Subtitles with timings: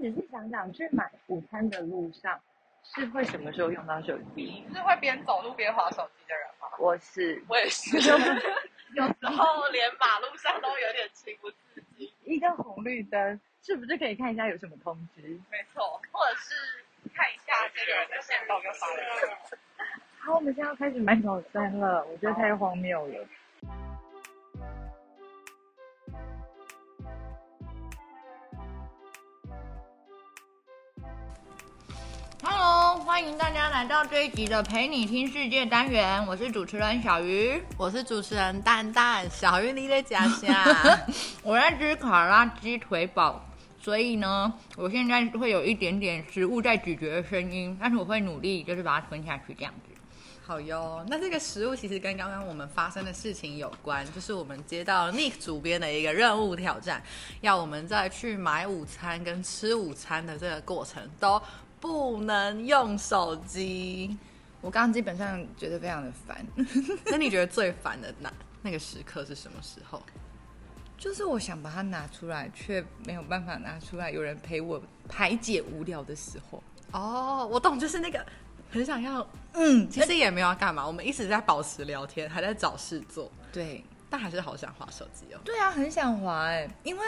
[0.00, 2.40] 仔细想想，去买午餐的路上，
[2.82, 4.64] 是会什么时候用到手机？
[4.72, 6.68] 是会边走路边划手机的人吗？
[6.78, 7.98] 我是，我也是。
[7.98, 12.10] 有时候连马路上都有点情不自禁。
[12.24, 15.20] 一个红绿灯，是不是可以看一下有什么通知？
[15.50, 16.82] 没错，或者是
[17.14, 19.38] 看一下这个人的线动跟发了。
[20.20, 23.28] 好，我们现在要开始买早餐了，我觉得太荒谬了。
[32.62, 39.26] Hello，欢迎大家来到这一集的陪你听世界单元，我是主持人小鱼，我是主持人蛋蛋。
[39.30, 40.66] 小鱼你在家下，
[41.42, 43.42] 我在吃卡拉鸡腿堡，
[43.80, 49.94] 所以呢，我现在会有一点点食物在咀嚼的声音，但是我会努力，就是把它吞下去这样子。
[50.46, 57.02] 好哟，那这个食物其实跟刚刚我们发生的事情有关，就是我们接到 Nick 主编的一个任务挑战，
[57.40, 61.40] 要我们在去买午餐跟吃午餐的这个过程都。
[61.80, 64.16] 不能用手机，
[64.60, 66.46] 我刚刚基本上觉得非常的烦。
[67.06, 68.30] 那你觉得最烦的那
[68.62, 70.02] 那个时刻是什么时候？
[70.98, 74.78] 就是我想把它拿出来，却没有办法拿出来，有人陪我
[75.08, 76.62] 排解无聊的时候。
[76.92, 78.22] 哦，我懂，就是那个
[78.70, 83.32] 很想要，嗯，其实也没有要干嘛，我们一直在保持聊天，还在找事做。
[83.50, 85.40] 对，但还是好想滑手机哦。
[85.42, 87.04] 对啊，很想滑哎，因为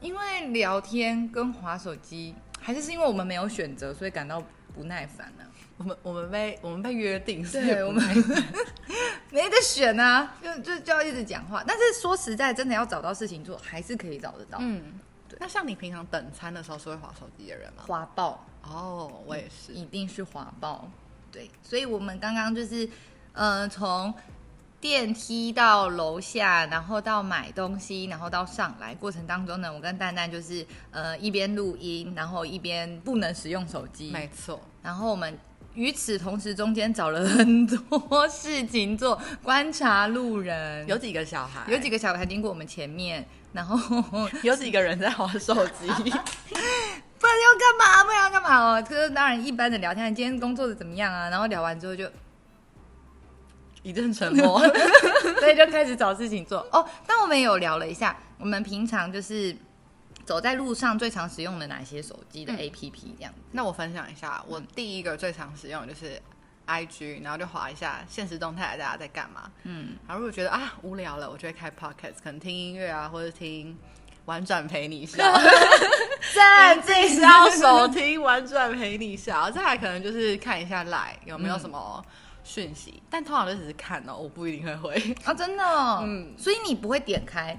[0.00, 2.34] 因为聊天跟滑手机。
[2.60, 4.42] 还是是因为我们没有选择，所以感到
[4.74, 5.50] 不耐烦呢、啊？
[5.78, 8.02] 我们我们被我们被约定，对，我们
[9.30, 11.62] 没得选啊，就就就要一直讲话。
[11.66, 14.58] 但是说实在，真的要找到事情做，还是可以找得到。
[14.60, 14.82] 嗯，
[15.28, 15.38] 对。
[15.40, 17.84] 那像你平常等餐的时候是会滑手机的人吗？
[17.86, 20.90] 滑爆哦，我也是，一定是滑爆。
[21.30, 22.84] 对，所以我们刚刚就是，
[23.32, 24.12] 嗯、呃，从。
[24.80, 34.12] 电梯到楼下，然后到买东西，然后到上来过程当中呢，我跟蛋蛋就是呃一边录音，然后一边不能使用手机。
[34.12, 34.60] 没错。
[34.80, 35.36] 然后我们
[35.74, 43.76] 与此同时中间找了很多事情做，观察路人，有几个小孩，有几个小孩经过我们前面，然后
[44.44, 48.04] 有几个人在玩手机， 不然要干嘛？
[48.04, 48.80] 不然要干嘛哦？
[48.80, 51.28] 这个当然一般的聊天，今天工作的怎么样啊？
[51.30, 52.08] 然后聊完之后就。
[53.82, 54.58] 一阵沉默，
[55.38, 56.86] 所以就开始找事情做哦。
[57.06, 59.56] 但我们有聊了一下，我们平常就是
[60.24, 63.42] 走在路上最常使用的哪些手机的 APP 这样、嗯。
[63.52, 66.20] 那我分享一下，我第一个最常使用的就是
[66.66, 69.50] IG，然后就划一下现实动态，大家在干嘛。
[69.62, 73.78] 嗯，然后如果觉得啊无聊了，我就会开 Podcast，可能听音乐啊，或者听
[74.26, 75.22] 婉转陪你笑。
[76.34, 79.50] 赞，自己要手听婉转陪你笑。
[79.50, 82.04] 再来可能就是看一下 Line 有没有什么。
[82.48, 85.16] 讯息，但通常都只是看哦，我不一定会回。
[85.22, 87.54] 啊，真的，哦，嗯，所以你不会点开，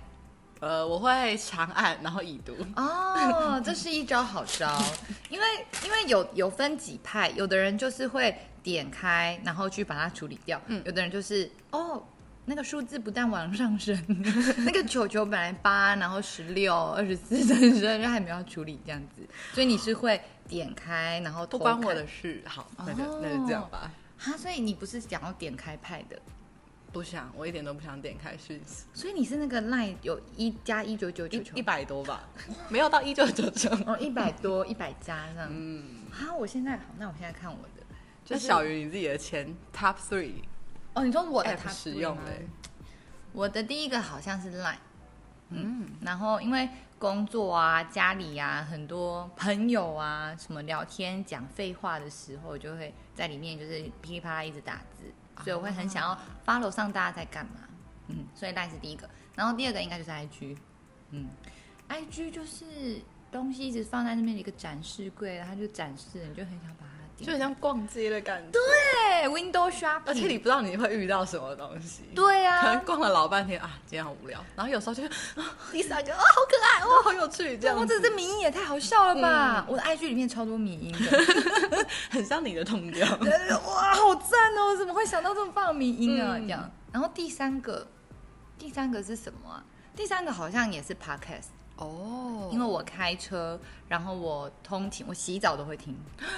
[0.59, 2.55] 呃，我会长按然后已读。
[2.75, 4.81] 哦， 这是一招好招，
[5.29, 5.45] 因为
[5.85, 12.03] 因为有有分几派，有的人就是会点开然后去把它处理掉，嗯，有的人就是哦，
[12.45, 13.95] 那个数字不但往上升，
[14.65, 19.21] 那个球球本来八，然后十六、二十四、三十二，就还没有处理这样子，
[19.53, 23.91] 所以你是会点开然后不关我的事，好，那就那就这样吧。
[24.19, 26.21] 哈，所以你不是想要点开派的？
[26.91, 28.83] 不想，我一点都不想点开讯息。
[28.93, 32.27] 所以你是那个 line 有一加一九九九一百多吧？
[32.67, 35.47] 没有到一九九九哦，一百多 一百加这样。
[35.51, 37.83] 嗯，好，我现在好，那我现在看我的，
[38.25, 40.41] 就是小于你自己的钱 top three。
[40.93, 42.33] 哦，你说我的 top 使用的，
[43.31, 44.75] 我的第一个好像是 line。
[45.49, 46.67] 嗯，然后因为。
[46.99, 55.05] 工作啊，家里、啊，很多朋友啊，什么聊天讲废话的时候，就会在里面就是噼里啪啦一直打字，
[55.43, 57.53] 所以我会很想要 follow 上大家在干嘛。
[58.07, 60.57] 嗯，所以 LINE 是第一个，然后第二个应该就是 IG。
[61.11, 61.29] 嗯
[61.87, 62.99] ，IG 就是
[63.31, 66.98] 东西一直放在那边的一个展示柜，然后就展示，你就很想把它。
[67.25, 79.65] 就很像逛街的感觉，对，Window Shopping，而且你不知道你会遇到什么东西，对呀、啊，可能逛了老半天啊，今天好无聊，然后有时候就啊， 第三个啊，好可爱哦， 好有趣，这样，或者这迷音也太好笑了吧？
[79.67, 86.37] 嗯、我的 IG 里面超多迷音的， 很像你的痛调，哇，好赞哦，怎么会想到这么棒的迷音啊？
[86.37, 87.85] 嗯、这样，然后第三个，
[88.57, 89.63] 第三个是什么啊？
[89.95, 91.58] 第三个好像也是 Podcast。
[91.79, 95.95] 哦，oh, 因为我开车，然后我通勤，我洗澡都会听，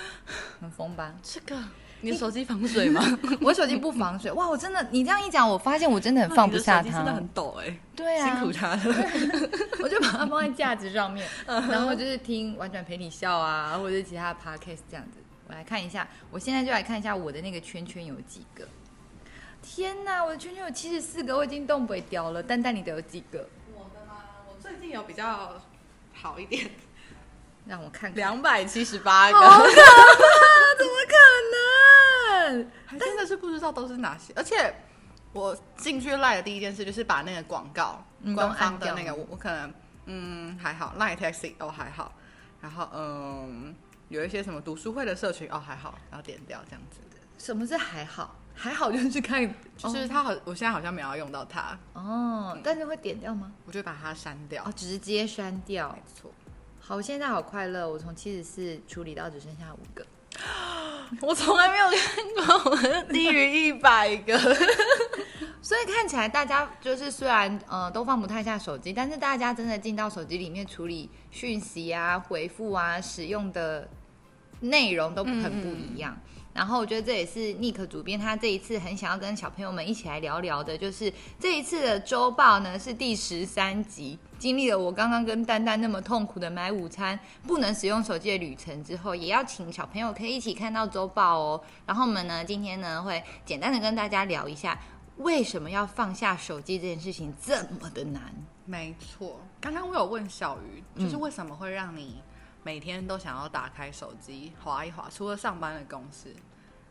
[0.62, 1.14] 很疯吧？
[1.24, 1.58] 这个
[2.02, 3.02] 你的手机防水吗？
[3.42, 4.32] 我手机不防水。
[4.34, 7.76] 哇，我真的，你这样一讲，我发现我真的很放不下它，真的很抖哎。
[7.96, 8.82] 对啊，辛苦他了。
[9.84, 15.20] 我就把它放在架子上面， 然后就是听婉转陪你笑啊，或者是其他的 podcast 这样子。
[15.48, 18.68] 我来看一下，我现在就来看一下我的那个圈圈有几个。
[19.62, 22.42] 天哪，我的圈圈有七十四个，我已经动不掉了。
[22.42, 23.48] 蛋蛋，你的有几个？
[24.72, 25.62] 最近有比较
[26.14, 26.72] 好一点，
[27.66, 29.74] 让我看看，两百七十八个，好可怕，
[30.78, 32.72] 怎么可能？
[32.86, 34.74] 还真的是不知道都是哪些，而且
[35.34, 39.74] 我进去赖的第一件事就是把那个广告，嗯官方的那个，我我可能
[40.06, 42.14] 嗯还好，赖 taxi 哦还好，
[42.62, 43.76] 然后嗯
[44.08, 47.00] 有一些什么读书会的社群哦还好，然后点掉这样子。
[47.38, 48.38] 什么是还好？
[48.62, 53.52] 还好就是看，就是它好，我现在好像没有要用到它，哦，但是会点掉吗？
[53.66, 54.72] 我就把它删掉哦，。
[54.76, 56.04] 直接删掉没。
[56.14, 56.32] 错，
[56.80, 60.06] 好，我现在好快乐，我从七十四处理到只剩下五个。
[61.22, 64.38] 我从来没有看过低于一百个。
[65.60, 73.90] 所以看起来大家就是虽然呃都放不太下手机，但是大家真的进到手机里面处理讯息啊、回复啊、使用的
[74.60, 76.16] 内容都很不一样。
[76.16, 87.18] 嗯然后我觉得这也是 Nick 主编他这一次很想要跟小朋友们一起来聊聊的，就是这一次的周报呢是第十三集，经历了我刚刚跟丹丹那么痛苦的买午餐
[87.48, 91.62] 不能使用手机的旅程之后，也要请小朋友可以一起看到周报哦。
[91.86, 94.78] 然后我们呢今天呢会简单的跟大家聊一下，
[95.18, 98.22] 为什么要放下手机这件事情这么的难？
[98.66, 102.22] 没错，刚刚我有问小鱼，就是为什么会让你
[102.64, 105.08] 每天都想要打开手机划一划？
[105.10, 106.34] 除了上班的公司，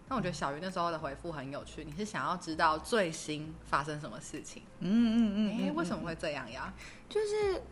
[0.08, 1.84] 那我觉得小鱼那时候的回复很有趣。
[1.84, 4.62] 你是想要知道最新发生什么事情？
[4.80, 6.72] 嗯嗯嗯，哎，为什么会这样呀？
[7.08, 7.62] 就是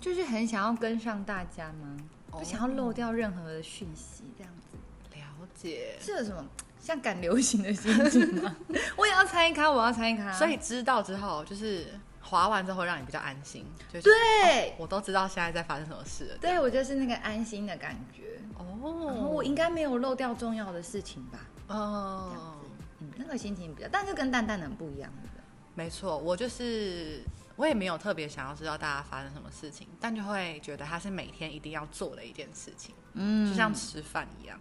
[0.00, 1.96] 就是很想要跟上大家吗？
[2.30, 4.78] 不想要漏掉任何的讯息，这样子。
[5.18, 6.42] 了解，是有什么
[6.80, 8.56] 像赶流行的心情吗？
[8.96, 10.32] 我也要参与咖，我要参与咖。
[10.32, 11.88] 所以知道之后，就是
[12.30, 13.66] 滑完之后让你比较安心。
[13.92, 16.38] 就是、对、哦，我都知道现在在发生什么事了。
[16.38, 18.40] 对，我就是那个安心的感觉。
[18.56, 21.40] 哦，我应该没有漏掉重要的事情吧？
[21.66, 22.66] 哦，这样子，
[23.00, 25.28] 嗯，那个心情比较，但是跟蛋蛋很不一样的。
[25.74, 27.24] 没错，我就是
[27.56, 34.60] 我也没有特别想要知道大家发生什么事情，但就会觉得它是每天一定要做的一件事情，嗯，就像吃饭一样，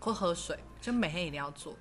[0.00, 1.76] 或喝水，就每天一定要做。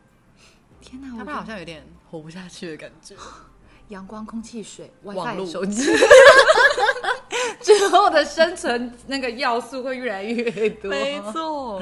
[0.80, 3.16] 天哪，他们好像有点活不下去的感觉。
[3.92, 5.84] 阳光、空气、水、网 WiFi、络手机，
[7.62, 10.90] 之后的生存那个要素会越来越多。
[10.90, 11.78] 没错，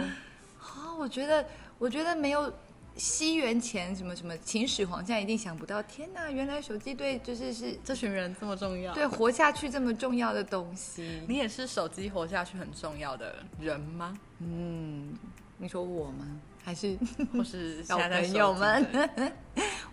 [0.59, 1.45] 啊，我觉得，
[1.77, 2.51] 我觉得没有
[2.97, 5.81] 西元前什么什么秦始皇，现在一定想不到。
[5.83, 11.21] 天哪，原来手机对就是是这群人这么重要，对活下去这么重要的东西。
[11.27, 14.17] 你也是手机活下去很重要的人吗？
[14.39, 15.13] 嗯，
[15.57, 16.25] 你说我吗？
[16.61, 16.97] 还是
[17.33, 18.85] 或是 小朋友们？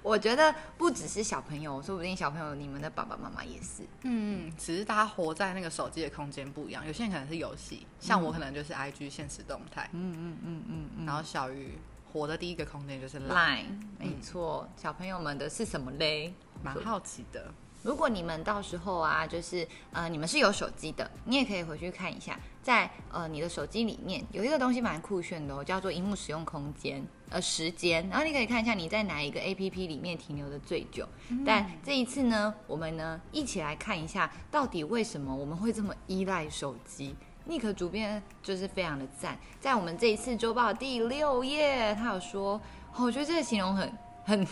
[0.07, 3.83] 我觉得不只是小朋友，说不定小朋友你们的爸爸妈妈也是。
[4.03, 6.87] 嗯，只是大家活在那个手机的空间不一样。
[6.87, 9.91] 有些人可能是游戏，像我可能就是 IG 现实动态。
[9.93, 11.07] 嗯嗯嗯嗯嗯。
[11.07, 11.77] 然后小鱼
[12.13, 13.65] 活的第一个空间就是 Line，
[13.99, 14.69] 没错。
[14.77, 16.33] 小朋友们的是什么嘞？
[16.63, 17.53] 蛮好奇的。
[17.87, 27.01] 如果你们到时候啊，就是呃，你们是有手机的，你也可以回去看一下，在呃你的手机里面有一个东西蛮酷炫的哦，叫做荧幕使用空间
[27.31, 31.09] 呃时间，然后你可以看一下你在哪一个 APP 里面停留的最久。
[31.45, 37.15] 但这一次呢，我们呢一起来看一下，到底为什么我们会这么依赖手机
[37.49, 42.61] ？Nick 主编就是非常的赞，在我们这一次周报第六页，他有说，
[42.97, 43.93] 我觉得这个形容很
[44.25, 44.45] 很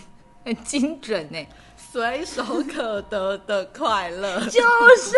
[0.44, 1.46] 很精准呢。
[1.76, 5.16] 随手可得的快乐，就是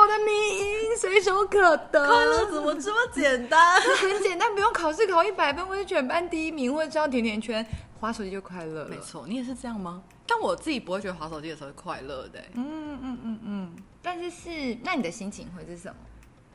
[0.00, 2.06] 我的迷因，随手可得。
[2.06, 3.80] 快乐怎么这么简单？
[3.80, 7.66] 很简单，不用考试考一百分，或者全班第一名，或者交甜甜圈，
[7.98, 8.88] 滑手机就快乐了。
[8.88, 10.00] 没错，你也是这样吗？
[10.26, 12.40] 但我自己不会觉得滑手机的时候是快乐的。
[12.54, 13.76] 嗯嗯嗯嗯。
[14.00, 15.96] 但是是，那你的心情会是什么？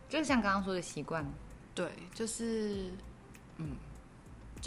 [0.08, 1.26] 就是像刚刚说的习惯。
[1.76, 2.92] 对，就是
[3.58, 3.76] 嗯。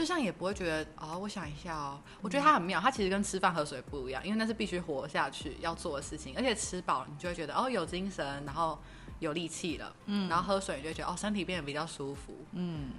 [0.01, 8.79] 就像也不会觉得哦，我想一下哦，我觉得它很妙，它其实跟吃饭喝水不一样，因为那是必须活下去要做的事情，而且吃饱你就会觉得哦有精神，然后
[9.19, 12.93] 有力气了，嗯，然后喝水你就会觉得哦身体变得比较舒服，嗯。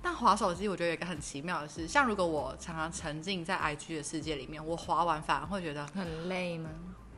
[0.00, 6.70] 但滑手机我觉得有一个很奇妙的是，像如果我常常沉浸在 IG 的世界里面，我滑完反而会觉得很累吗？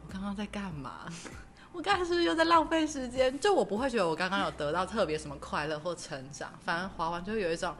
[0.05, 1.07] 我刚刚在干嘛？
[1.73, 3.39] 我刚才是不是又在浪费时间？
[3.39, 7.73] 就我不会觉得我刚刚有得到特别什么快乐或成长，反而滑完就会有一种。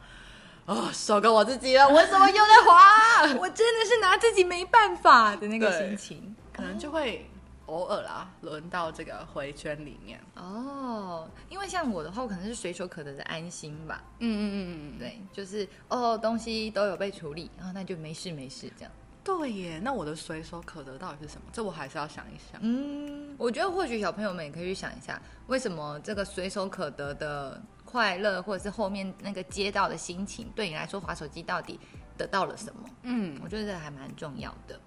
[0.69, 1.89] 哦，收割我自己了！
[1.89, 3.23] 我怎么又在滑？
[3.41, 7.27] 我真的是拿自己没办法的那个心情，可能就会
[7.65, 10.19] 偶尔啦，轮到这个回圈里面。
[10.35, 14.03] 哦，因为像我的话，我可能是随手可得的安心吧。
[14.19, 18.91] 嗯嗯嗯嗯，对，就是哦，东西都有被处理，然后那就没事没事这样。
[19.23, 21.47] 对耶，那我的随手可得到底是什么？
[21.51, 22.61] 这我还是要想一想。
[22.61, 27.59] 嗯，我觉得或许小朋友们也可以去想一下，为什么这个随手可得的。
[27.91, 31.79] 快乐，或者是后面那个接到的心情，对你来说，滑手机到底
[32.15, 32.87] 得到了什么？
[33.01, 34.79] 嗯，我觉得这还蛮重要的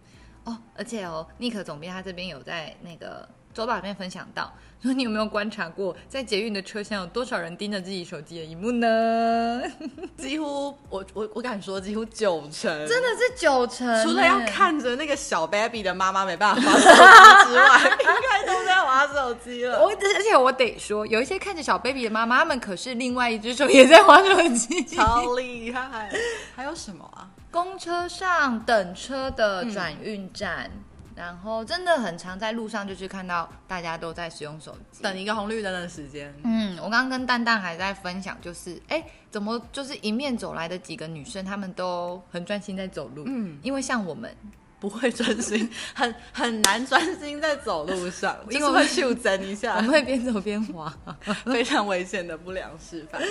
[0.44, 0.56] 哦。
[0.76, 9.62] 而且哦，Nick 总编他这边有在那个周报里面分享到，说你有没有观察过，在捷运的车厢有多少人盯着自己手机的一幕呢？
[10.16, 14.02] 几乎，我我我敢说，几乎九成，真的是九成。
[14.02, 19.82] 除了要看着那个小 baby 的妈妈没办法划手机之外，应该都在划手机了。
[19.82, 26.10] 我而且我得说，有一些看着小 baby 的妈妈们，可是另外一只手也在划手机，超厉害。
[26.56, 27.28] 还有什么啊？
[27.50, 30.70] 公车上等车的转运站。
[30.72, 30.84] 嗯
[31.22, 36.34] 然后真的很常在路上，就是看到大家都在使用手机，等一个红绿灯的时间。
[36.42, 39.00] 嗯，我刚刚跟蛋蛋还在分享，就是哎，
[39.30, 43.22] 怎么就是迎面走来的几个女生，她们都很专心在走路。
[43.28, 44.34] 嗯，因为像我们。
[44.82, 50.92] 不会专心， 很很难专心在走路上， 因为会袖珍一下，我们会边走边滑，
[51.46, 53.22] 非常危险的不良示范。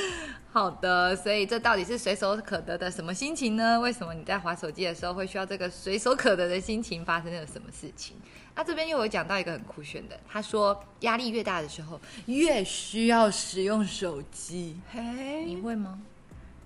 [0.50, 3.78] 好的，所以这到底是随手可得的什么心情呢？
[3.82, 7.04] 为什么你在滑手机的时候会需要这个随手可得的心情？
[7.04, 8.16] 发生了什么事情？
[8.56, 14.80] 那、啊、这边又有讲到一个很酷炫的，他说压力越大的时候，越需要使用手机。
[14.90, 16.00] 嘿，你会吗？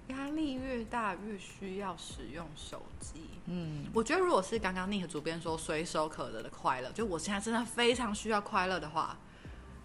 [0.10, 3.30] 压力越大，越需要使用手机。
[3.46, 9.18] 嗯，我觉得如果是刚刚那个主编说随手可得的快乐，就我现在真的非常需要快乐的话，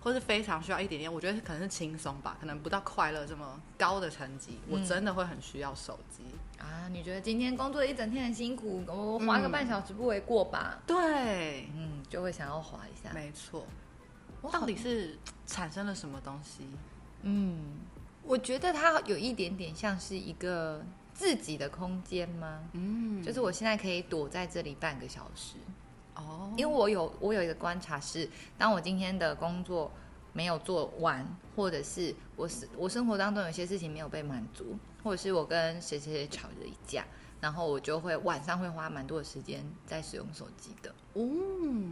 [0.01, 6.23] 或是非常需要一点点，我觉得可能是轻松吧，可能不到快乐这么高的成绩，我真的会很需要手机。
[6.59, 10.79] 嗯、啊，你觉得今天工作一整天很辛苦，我划个半小时不为过吧？
[10.79, 13.11] 嗯、对，嗯，就会想要划一下。
[13.15, 13.67] 没错，
[14.53, 16.67] 到底是产生了什么东西？
[17.23, 17.59] 嗯。
[18.31, 20.81] 我觉得它有一点点像是一个
[21.13, 22.61] 自己的空间吗？
[22.75, 25.57] 嗯，就是我现在可以躲在这里半个小时。
[26.15, 29.91] 哦，因为我有我有一个观察是，当我今天的工作
[30.33, 37.05] 没有做完，或者是我是我生活当中有些事情没有被满足，或者是我跟谁谁谁吵了一架，
[37.41, 40.91] 然后我就会晚上会花蛮多的时间在使用手机的。
[41.15, 41.27] 哦，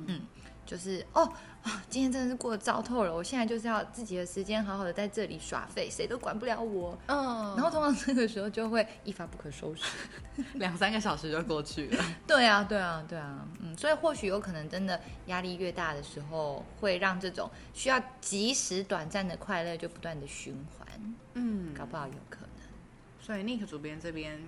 [0.07, 0.21] 嗯。
[0.69, 1.23] 就是哦
[1.63, 3.15] 啊，今天真的是过得糟透了。
[3.15, 6.97] 我现在就是要自己的时间，好好的在这里耍废，谁都管不了我。
[7.07, 9.83] 嗯，然后通常这个时候就会一发不可收拾，
[10.61, 12.05] 两三个小时就过去了。
[12.29, 20.87] 对啊，对啊，对啊，嗯，所以或许有可能真的压力越大的时候，会让这种需要即时短暂的快乐就不断的循环。
[21.33, 22.49] 嗯，搞不好有可能。
[23.23, 24.39] 所以 Nick 主编这边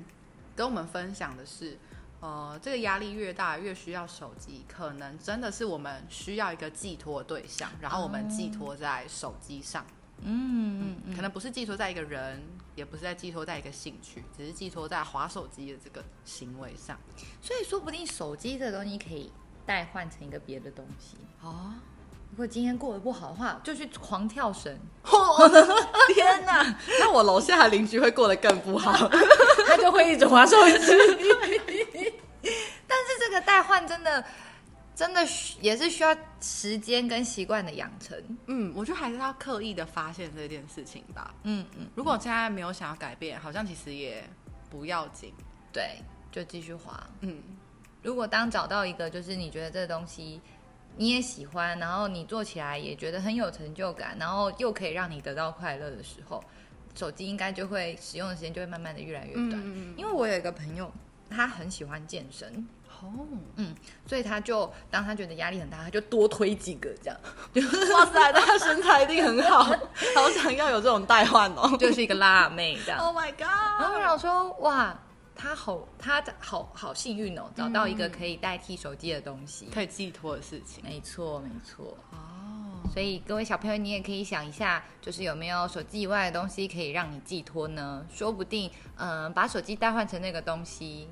[0.55, 1.79] 跟我们分享的是。
[2.21, 9.85] 呃，这个压力越大，越需要手机，可能真的是我们需要一个寄托的对象，然后我们寄托在手机上。
[10.23, 12.43] 嗯嗯，可能不是寄托在一个人，
[12.75, 16.99] 也不是在寄托在一个兴趣，只是寄托在滑手机的这个行为上。
[17.41, 19.33] 所以说不定手机这东西可以
[19.65, 21.73] 代换成一个别的东西哦。
[22.33, 24.79] 如果今天过得不好的话，就去狂跳绳。
[26.15, 26.77] 天哪！
[27.00, 28.93] 那我楼下的邻居会过得更不好，
[29.67, 30.75] 他就会一直滑手机。
[33.62, 34.25] 换真的，
[34.95, 35.21] 真的
[35.61, 38.17] 也是需要时间跟习惯的养成。
[38.47, 41.35] 嗯，我觉得还是要刻意的发现这件事情吧。
[41.45, 44.23] 嗯嗯，如果现在没有想要改变，好像其实也
[44.69, 45.33] 不要紧。
[45.73, 45.97] 对，
[46.31, 47.02] 就继续滑。
[47.21, 47.43] 嗯，
[48.02, 50.40] 如果当找到一个就是你觉得这个东西
[50.97, 56.43] 你也喜欢，然后你做起来也觉得很有成就感，然后又可以让你得到快乐的时候，
[56.95, 59.52] 手机应该就会使用的时间就会慢慢的越来越短。
[59.55, 60.90] 嗯，因为我有一个朋友。
[61.33, 62.67] 他很喜欢健身
[63.02, 63.26] 哦，
[63.57, 63.75] 嗯，
[64.07, 67.19] 所以他就当他觉得压力很大，他就多推几个这样。
[67.95, 73.00] 哇塞， 他身材一定很好，好想要有这种代换哦， 就是一个辣妹这样。
[73.00, 73.40] Oh my god！
[73.80, 74.99] 然后我想说，哇，
[75.35, 80.85] 他好，他好好幸运哦，找到一个可以代替手机的东西，可以寄托的事情。
[80.85, 81.97] 没错，没错。
[82.12, 88.07] 哦，所以各位小朋友，你也可以想一下，就是有没有手机以外的东西可以让你寄托呢？
[88.12, 91.09] 说不定，嗯，把手机代换成那个东西。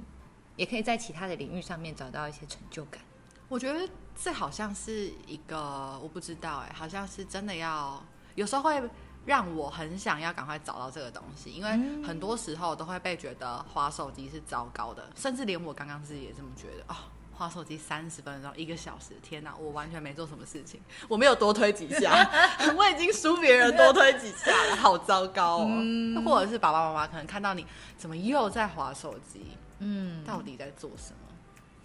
[0.59, 3.00] 也可以在其他的领域上面找到一些成就感。
[3.49, 3.88] 我觉得
[4.23, 8.03] 这好像是一个，我不知道哎，好像是真的要，
[8.35, 8.83] 有时候会
[9.25, 11.71] 让我很想要赶快找到这个东西，因为
[12.05, 16.97] 很多时候都会被觉得划手机是糟糕的，甚至连我刚刚自己也这么觉得哦，
[17.33, 22.29] 划手机三十分钟、一个小时，天哪，我完全没做什么事情，我没有多推几下，
[22.77, 25.69] 我已经输别人多推几下了，好糟糕哦。
[25.71, 27.65] 嗯、或者是爸爸妈妈可能看到你
[27.97, 29.47] 怎么又在划手机。
[29.80, 31.18] 嗯，到底在做什么？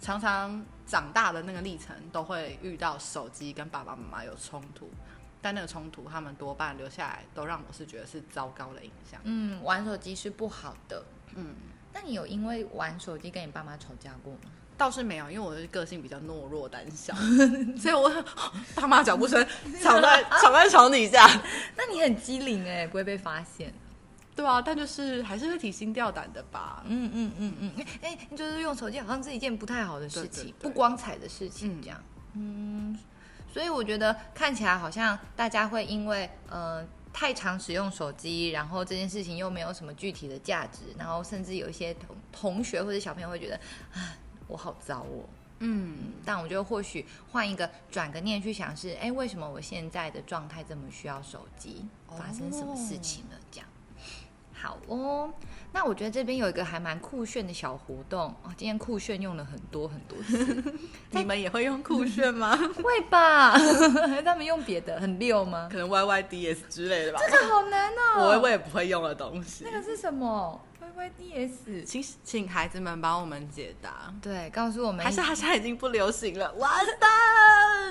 [0.00, 4.90] 常常长大的那个历程都会遇到手机跟爸爸妈妈有冲突，
[5.40, 9.20] 但那个冲突他们多半留下来都让我是觉得是糟糕的影响。
[9.24, 11.02] 嗯，玩手机是不好的。
[11.36, 11.54] 嗯，
[11.92, 14.50] 那你有因为玩手机跟你爸妈吵架过吗？
[14.76, 17.14] 倒是没有，因为我的个性比较懦弱胆小，
[17.78, 18.10] 所以我
[18.74, 19.46] 爸妈脚步声
[19.80, 21.26] 吵在吵在床底下。
[21.78, 23.72] 那你很机灵哎，不会被发现。
[24.36, 26.82] 对啊，但就是还是会提心吊胆的吧。
[26.86, 32.02] 嗯嗯嗯嗯，哎、欸，就是用手机好像是一件不太好的事情，不光彩的事情这样。
[32.34, 32.98] 嗯，嗯，
[33.52, 43.56] 所以我觉得看起来好像大家会因为呃太常使用手机，然后这件事情又没有什么具体的价值，然后甚至有一些同同学或者小朋友会觉得
[43.92, 44.16] 啊，
[44.48, 45.22] 我好糟哦。
[45.60, 51.86] 嗯，但我觉得或许换一个转个念去想是，哎，为什么我现在的状态这么需要手机？
[52.08, 53.38] 发生什么事情了？
[53.50, 53.68] 这样。
[54.64, 55.30] 好哦，
[55.72, 58.50] 那我觉得这边有一个还蛮酷炫的小活动哦。
[58.56, 60.74] 今天酷炫用了很多很多次，
[61.12, 62.56] 你们也会用酷炫吗？
[62.82, 63.58] 会吧？
[64.24, 65.68] 他们用别的很溜吗？
[65.70, 67.20] 可能 YYDS 之类的吧。
[67.30, 69.64] 这个好难哦，我我也不会用的东西。
[69.64, 70.58] 那个是什么
[70.96, 74.14] ？YYDS，请请孩子们帮我们解答。
[74.22, 75.04] 对，告诉我们。
[75.04, 76.50] 还是他现在已经不流行了？
[76.54, 77.10] 完蛋！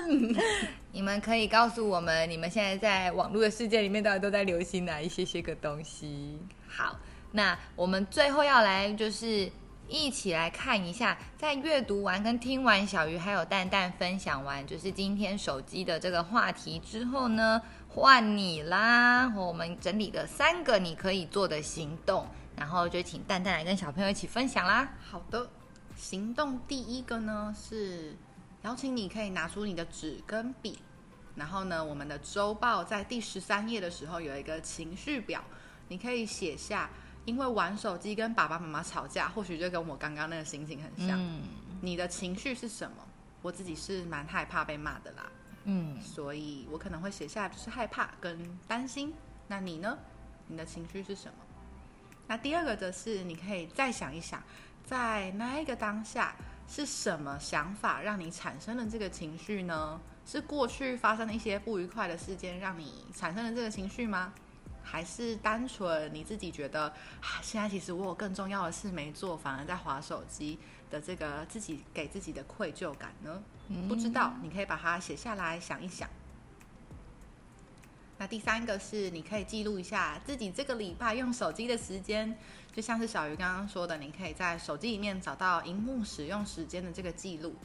[0.90, 6.38] 你们可以告诉我们，你们现在在网络的世界里面到底都在流行哪一些些个东西？
[6.76, 6.98] 好，
[7.30, 9.48] 那我们最后要来就是
[9.86, 19.32] 一起来看一下，在阅读完跟听完小鱼还有蛋蛋分享完，就是今天手机的这个话题之后呢，换你啦！
[19.36, 22.26] 我们整理了三个你可以做的行动，
[22.56, 24.94] 然后就请蛋蛋来跟小朋友一起分享啦。
[25.08, 25.48] 好的，
[25.96, 28.16] 行动第一个呢是
[28.62, 30.78] 邀请你可以拿出你的纸跟笔，
[31.36, 35.44] 然后呢，我们的周报在第十三页的时候有一个情绪表。
[35.94, 36.90] 你可以写下，
[37.24, 41.16] 因为玩手机跟爸爸妈妈吵架，或许就跟我刚刚那个心情很像。
[41.16, 41.42] 嗯，
[41.80, 42.96] 你的情绪是什么？
[43.42, 45.30] 我自己是蛮害怕被骂的啦。
[45.66, 49.14] 嗯，所以我可能会写下就是害怕跟担心。
[49.46, 49.96] 那你呢？
[50.48, 51.34] 你的情绪是什么？
[52.26, 54.42] 那第二个则是你可以再想一想，
[54.84, 56.34] 在那一个当下
[56.66, 60.00] 是什么想法让你产生了这个情绪呢？
[60.26, 64.32] 是过去发生的一些不愉快的事件让你产生了这个情绪吗？
[64.84, 66.84] 还是单纯你自己觉得
[67.20, 70.58] 啊，现在其实我有更重要的事没做，反而在划手机
[70.90, 73.42] 的这个自己给自己的愧疚感呢？
[73.68, 76.08] 嗯，不知道，你可以把它写下来想一想。
[78.18, 82.38] 那第三个是你可以记录一下自己这个礼拜用手机的时间，
[82.72, 87.56] 就像是小鱼刚刚说的，你可以在手机里面找到荧幕使用时间的这个记录，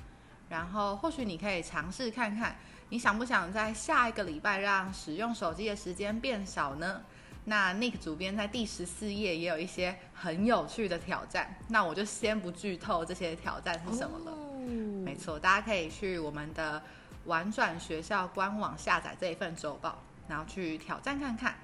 [0.50, 2.56] 然后或许你可以尝试看看。
[2.92, 7.04] 你想不想在下一个礼拜让使用手机的时间变少呢？
[7.50, 14.32] 那 Nick 主编在第十四页也有一些很有趣的挑战，那我就先不剧透这些挑战是什么了。
[14.32, 15.04] Oh.
[15.04, 16.80] 没错，大家可以去我们的
[17.26, 21.56] 玩转学校官网下载这一份周报，然后去挑战看看。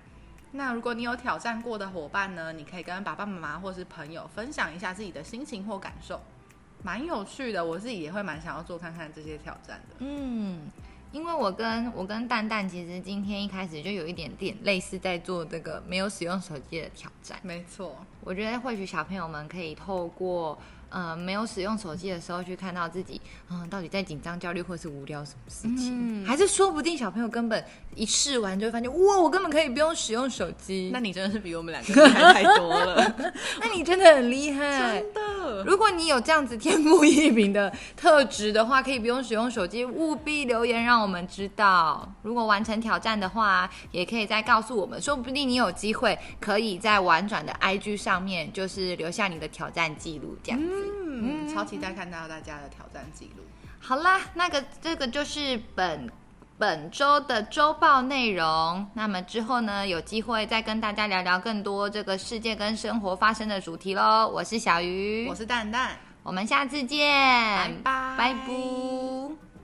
[0.53, 6.19] 那如果你有挑战过的伙伴呢，你可以跟爸爸妈妈或是朋友分享一下自己的心情或感受，
[6.81, 7.63] 蛮有趣的。
[7.63, 9.95] 我自己也会蛮想要做看看这些挑战的。
[9.99, 10.67] 嗯。
[11.15, 17.39] 因为我跟我跟蛋蛋其实今天一开始就有一点点类似在做这个没有使用手机的挑战。
[17.41, 20.59] 没错，我觉得或许小朋友们可以透过。
[20.95, 27.61] 呃，没有使用手机的时候，去看到自己，嗯，到底在紧张、焦虑，或是无聊什么事情，嗯、还是说不定小朋友根本
[27.95, 30.91] 一试完就会发现，哇，我根本可以不用使用手机。
[30.93, 33.15] 那你真的是比我们两个厉害太多了。
[33.59, 35.63] 那你真的很厉害，真的。
[35.65, 42.09] 如果你有这样子天赋异禀的特质的话，可以不用使用手机，务必留言让我们知道。
[42.21, 50.67] 如果完成挑战的话，也可以再告诉我们，说不定你有机会可以在玩转的 IG 上面，就是留下你的挑战记录，这样子。
[50.67, 53.43] 嗯嗯，超期待看到大家的挑战记录。
[53.79, 56.09] 好啦，那个这个就是本
[56.57, 58.87] 本周的周报内容。
[58.93, 64.27] 那么之后呢，有机会再跟大家聊聊更多这个世界跟生活发生的主题喽。
[64.27, 67.07] 我是小鱼，我是蛋蛋，我们下次见，
[67.55, 69.54] 拜拜，拜拜。